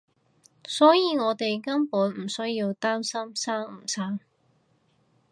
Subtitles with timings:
[0.67, 4.19] 所以我哋根本唔需要擔心生唔生